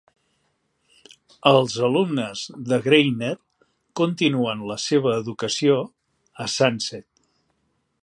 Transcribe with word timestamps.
Els 1.49 1.75
alumnes 1.89 2.41
de 2.71 2.81
Greiner 2.87 3.31
continuen 4.03 4.67
la 4.73 4.81
seva 4.89 5.15
educació 5.23 5.81
a 6.47 6.53
Sunset. 6.59 7.09